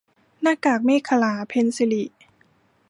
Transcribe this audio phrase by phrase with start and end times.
[0.41, 2.03] หน้ากากเมขลา- เพ็ญศิริ